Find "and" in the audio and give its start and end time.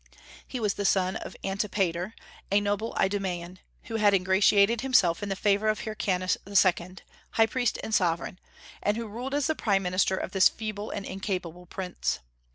7.83-7.93, 8.81-8.97, 10.89-11.05